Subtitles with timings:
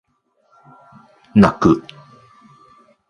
[1.35, 1.83] 泣く